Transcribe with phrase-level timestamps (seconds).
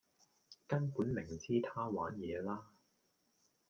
[0.67, 2.69] 根本明知她玩野啦.....